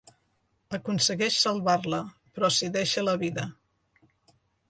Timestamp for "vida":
3.27-3.47